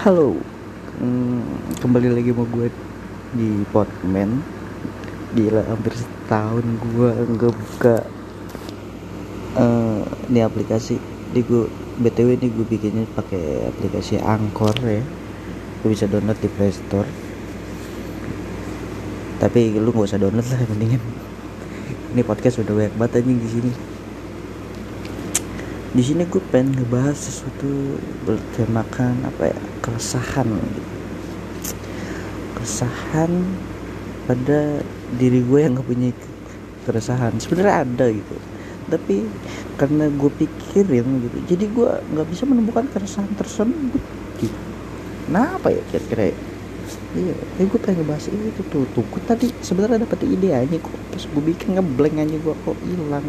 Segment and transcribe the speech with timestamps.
[0.00, 0.32] Halo,
[0.96, 2.72] hmm, kembali lagi sama gue
[3.36, 4.40] di Podman.
[5.36, 8.08] Gila hampir setahun gue nggak buka
[9.60, 10.00] uh,
[10.32, 10.96] ini aplikasi.
[11.36, 11.68] Di gue
[12.00, 15.04] btw ini gue bikinnya pakai aplikasi Angkor ya.
[15.84, 17.10] Gue bisa download di Play Store.
[19.36, 21.04] Tapi lu nggak usah download lah mendingan.
[22.16, 23.89] Ini podcast udah banyak banget anjing di sini
[25.90, 30.48] di sini gue pengen ngebahas sesuatu bertemakan apa ya keresahan.
[32.54, 33.30] Keresahan
[34.30, 34.84] pada
[35.18, 36.10] diri gue yang gak punya
[36.86, 37.34] keresahan.
[37.42, 38.36] Sebenarnya ada gitu
[38.90, 39.22] tapi
[39.78, 44.02] karena gue pikirin gitu jadi gue nggak bisa menemukan keresahan tersebut
[44.42, 44.60] gitu.
[45.30, 46.36] Kenapa ya kira-kira ya?
[47.14, 48.82] iya eh gue pengen ngebahas itu tuh.
[48.90, 50.90] Tuh gue tadi sebenarnya dapet ide aja kok.
[51.14, 53.26] Pas gue bikin ngeblank aja gue kok hilang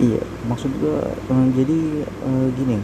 [0.00, 1.78] iya maksud gue um, jadi
[2.24, 2.80] uh, gini.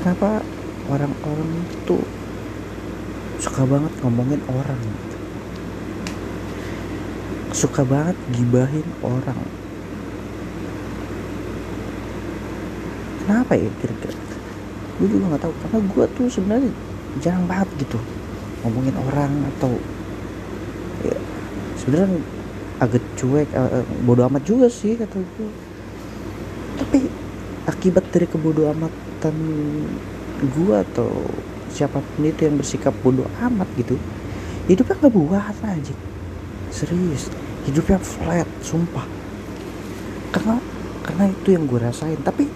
[0.00, 0.40] Kenapa
[0.88, 2.00] orang-orang itu
[3.40, 4.80] suka banget ngomongin orang?
[7.52, 9.38] Suka banget gibahin orang.
[13.24, 14.16] Kenapa ya kira-kira?
[14.96, 16.72] Gue juga nggak tahu karena gue tuh sebenarnya
[17.20, 18.00] jarang banget gitu
[18.64, 19.76] ngomongin orang atau
[21.04, 21.16] ya
[21.76, 22.18] sebenarnya
[22.84, 25.50] agak cuek uh, bodoh amat juga sih kata gue
[26.76, 26.98] tapi
[27.64, 29.36] akibat dari kebodoh amatan
[30.44, 31.08] gue atau
[31.72, 33.96] siapa pun itu yang bersikap bodoh amat gitu
[34.68, 35.94] hidupnya nggak buat aja
[36.68, 37.32] serius
[37.64, 39.08] hidupnya flat sumpah.
[40.32, 40.60] Karena
[41.04, 42.20] karena itu yang gue rasain.
[42.20, 42.48] Tapi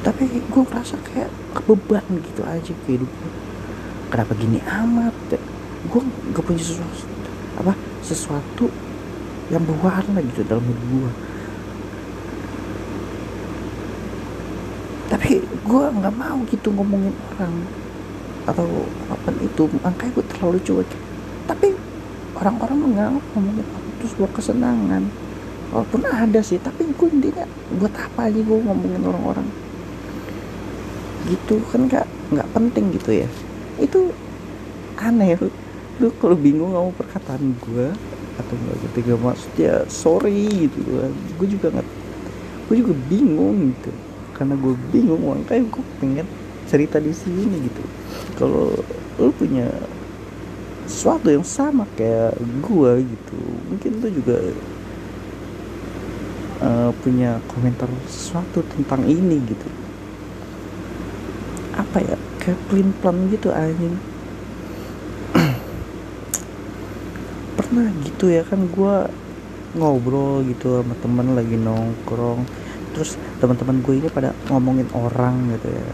[0.00, 3.32] tapi gue ngerasa kayak kebeban gitu aja ke hidup gue
[4.08, 5.14] kenapa gini amat?
[5.90, 6.02] Gue
[6.34, 6.94] gak punya sesuatu
[7.56, 7.72] apa
[8.06, 8.70] sesuatu
[9.50, 11.10] yang berwarna gitu dalam hidup gue
[15.06, 17.54] tapi gue nggak mau gitu ngomongin orang
[18.46, 18.66] atau
[19.10, 19.66] apa itu.
[19.82, 20.88] Makanya gue terlalu cuek.
[21.46, 21.74] Tapi
[22.38, 25.02] orang-orang menganggap ngomongin aku itu sebuah kesenangan.
[25.74, 27.46] Walaupun ada sih tapi gue intinya
[27.78, 29.46] buat apa aja gue ngomongin orang-orang?
[31.26, 33.28] Gitu kan nggak nggak penting gitu ya.
[33.82, 34.14] Itu
[34.98, 35.38] aneh
[35.96, 37.88] lu kalau bingung sama perkataan gue
[38.36, 40.84] atau nggak ketika maksudnya sorry gitu
[41.40, 41.88] gue juga nggak
[42.66, 43.90] gue juga bingung gitu.
[44.36, 46.26] Karena gue bingung makanya gue pengen
[46.68, 47.82] cerita di sini gitu.
[48.36, 48.74] Kalau
[49.16, 49.70] lu punya
[50.84, 54.36] sesuatu yang sama kayak gue gitu mungkin lu juga
[56.62, 59.68] uh, punya komentar sesuatu tentang ini gitu.
[61.72, 62.18] Apa ya?
[62.42, 62.60] Kayak
[63.00, 63.96] plan gitu anjing
[67.56, 68.96] pernah gitu ya kan gue
[69.76, 72.44] ngobrol gitu sama temen lagi nongkrong.
[72.92, 75.88] Terus teman-teman gue ini pada ngomongin orang gitu ya.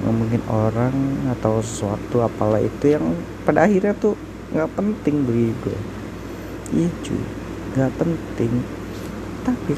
[0.00, 0.96] Ngomongin orang
[1.36, 3.04] atau sesuatu apalah itu yang
[3.44, 4.16] pada akhirnya tuh
[4.50, 5.78] nggak penting bagi gue
[6.74, 7.22] iya cuy
[7.76, 8.52] nggak penting.
[9.44, 9.72] Tapi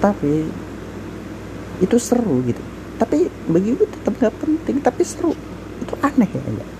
[0.00, 0.34] tapi
[1.84, 2.62] itu seru gitu.
[2.96, 5.36] Tapi bagi gue tetap nggak penting tapi seru.
[5.84, 6.75] Itu aneh ya, ya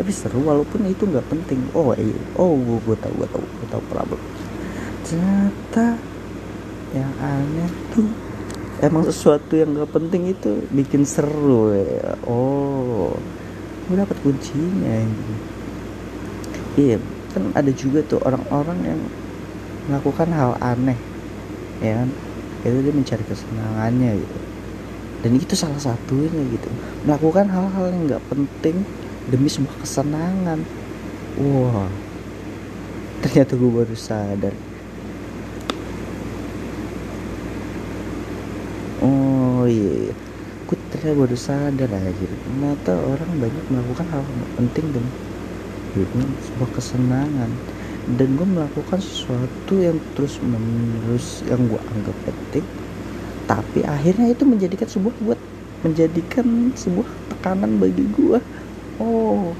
[0.00, 1.60] tapi seru walaupun itu nggak penting.
[1.76, 2.16] Oh iya.
[2.40, 4.16] Oh gue, gue tahu gue tahu gue tahu problem.
[5.04, 6.00] Ternyata
[6.96, 8.08] yang aneh tuh
[8.80, 12.16] emang sesuatu yang nggak penting itu bikin seru ya.
[12.24, 13.12] Oh
[13.92, 15.36] gue dapat kuncinya ini.
[16.80, 16.96] Iya
[17.36, 19.00] kan ada juga tuh orang-orang yang
[19.84, 20.96] melakukan hal aneh
[21.84, 22.08] ya kan?
[22.64, 24.38] Itu dia mencari kesenangannya gitu.
[25.20, 26.72] Dan itu salah satunya gitu.
[27.04, 28.80] Melakukan hal-hal yang nggak penting
[29.30, 30.60] demi sebuah kesenangan.
[31.38, 31.86] Wah.
[31.86, 31.90] Wow.
[33.20, 34.54] ternyata gue baru sadar.
[39.00, 40.12] Oh iya.
[40.66, 44.22] Gue ternyata baru sadar aja ternyata orang banyak melakukan hal
[44.58, 45.12] penting demi
[45.94, 47.50] demi sebuah kesenangan.
[48.10, 52.66] Dan gue melakukan sesuatu yang terus menerus yang gue anggap penting
[53.50, 55.40] tapi akhirnya itu menjadikan sebuah buat
[55.82, 58.38] menjadikan sebuah tekanan bagi gue
[59.00, 59.56] oh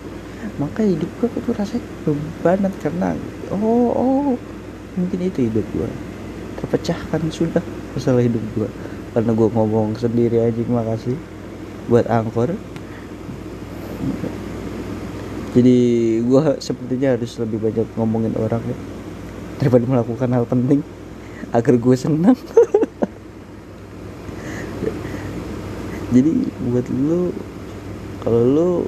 [0.60, 3.16] maka hidup gue tuh rasanya bebanan karena
[3.52, 4.32] oh oh
[4.96, 5.90] mungkin itu hidup gue
[6.60, 7.64] terpecahkan sudah
[7.96, 8.69] masalah hidup gue
[9.10, 11.19] karena gue ngomong sendiri aja makasih
[11.90, 12.54] buat angkor.
[15.50, 15.78] Jadi
[16.22, 18.78] gue sepertinya harus lebih banyak ngomongin orang ya
[19.58, 20.87] daripada melakukan hal penting
[21.50, 22.38] agar gue senang.
[26.14, 27.34] Jadi buat lu
[28.22, 28.87] kalau lu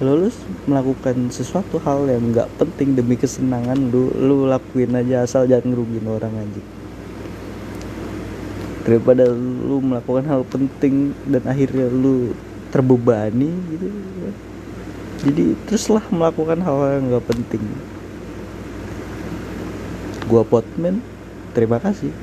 [0.00, 0.32] kalau lu
[0.64, 6.08] melakukan sesuatu hal yang nggak penting demi kesenangan lu lu lakuin aja asal jangan ngerugiin
[6.08, 6.62] orang aja
[8.80, 12.32] daripada lu melakukan hal penting dan akhirnya lu
[12.72, 13.88] terbebani gitu.
[15.20, 17.60] Jadi teruslah melakukan hal yang gak penting.
[20.24, 21.04] Gua potman
[21.52, 22.14] terima kasih